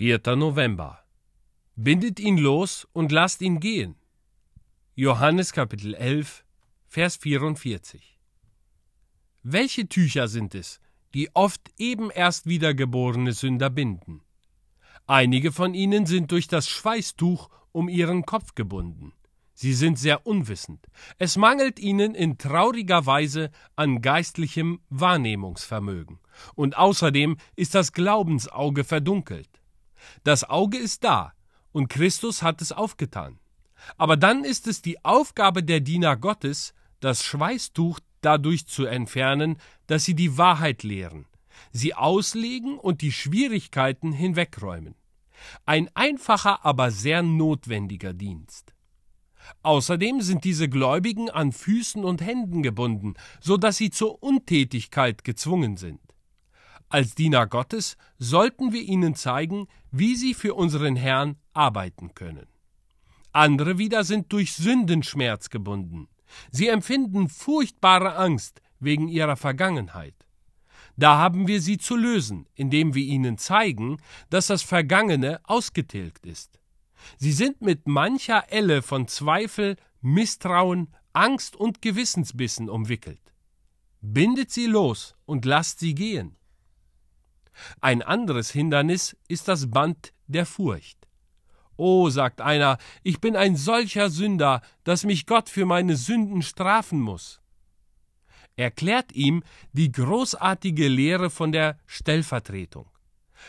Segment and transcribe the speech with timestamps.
[0.00, 0.34] 4.
[0.34, 1.04] November.
[1.76, 3.96] Bindet ihn los und lasst ihn gehen.
[4.94, 6.42] Johannes Kapitel 11,
[6.86, 8.18] Vers 44.
[9.42, 10.80] Welche Tücher sind es,
[11.12, 14.22] die oft eben erst wiedergeborene Sünder binden?
[15.06, 19.12] Einige von ihnen sind durch das Schweißtuch um ihren Kopf gebunden.
[19.52, 20.86] Sie sind sehr unwissend.
[21.18, 26.20] Es mangelt ihnen in trauriger Weise an geistlichem Wahrnehmungsvermögen.
[26.54, 29.59] Und außerdem ist das Glaubensauge verdunkelt.
[30.24, 31.32] Das Auge ist da,
[31.72, 33.38] und Christus hat es aufgetan.
[33.96, 40.04] Aber dann ist es die Aufgabe der Diener Gottes, das Schweißtuch dadurch zu entfernen, dass
[40.04, 41.26] sie die Wahrheit lehren,
[41.72, 44.94] sie auslegen und die Schwierigkeiten hinwegräumen.
[45.64, 48.74] Ein einfacher, aber sehr notwendiger Dienst.
[49.62, 55.76] Außerdem sind diese Gläubigen an Füßen und Händen gebunden, so dass sie zur Untätigkeit gezwungen
[55.76, 56.00] sind.
[56.90, 62.48] Als Diener Gottes sollten wir ihnen zeigen, wie sie für unseren Herrn arbeiten können.
[63.32, 66.08] Andere wieder sind durch Sündenschmerz gebunden.
[66.50, 70.16] Sie empfinden furchtbare Angst wegen ihrer Vergangenheit.
[70.96, 76.58] Da haben wir sie zu lösen, indem wir ihnen zeigen, dass das Vergangene ausgetilgt ist.
[77.18, 83.32] Sie sind mit mancher Elle von Zweifel, Misstrauen, Angst und Gewissensbissen umwickelt.
[84.00, 86.36] Bindet sie los und lasst sie gehen.
[87.80, 90.98] Ein anderes Hindernis ist das Band der Furcht.
[91.76, 97.00] Oh, sagt einer, ich bin ein solcher Sünder, dass mich Gott für meine Sünden strafen
[97.00, 97.40] muss.
[98.56, 102.90] Erklärt ihm die großartige Lehre von der Stellvertretung.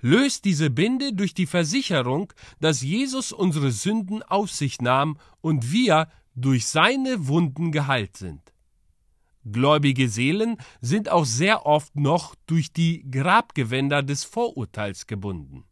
[0.00, 6.08] Löst diese Binde durch die Versicherung, dass Jesus unsere Sünden auf sich nahm und wir
[6.34, 8.53] durch seine Wunden geheilt sind.
[9.50, 15.64] Gläubige Seelen sind auch sehr oft noch durch die Grabgewänder des Vorurteils gebunden.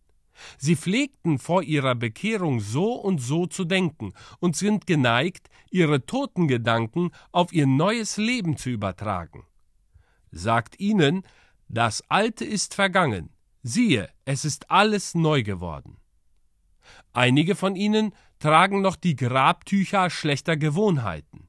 [0.58, 6.48] Sie pflegten vor ihrer Bekehrung so und so zu denken und sind geneigt, ihre toten
[6.48, 9.44] Gedanken auf ihr neues Leben zu übertragen.
[10.30, 11.22] Sagt ihnen,
[11.68, 13.30] das Alte ist vergangen,
[13.62, 15.98] siehe, es ist alles neu geworden.
[17.12, 21.48] Einige von ihnen tragen noch die Grabtücher schlechter Gewohnheiten.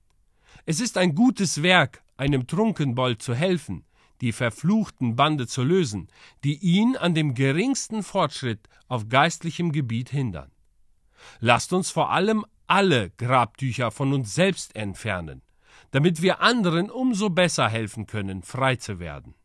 [0.66, 3.86] Es ist ein gutes Werk, einem Trunkenbold zu helfen,
[4.22, 6.08] die verfluchten Bande zu lösen,
[6.44, 10.52] die ihn an dem geringsten Fortschritt auf geistlichem Gebiet hindern.
[11.40, 15.42] Lasst uns vor allem alle Grabtücher von uns selbst entfernen,
[15.92, 19.36] damit wir anderen umso besser helfen können, frei zu werden.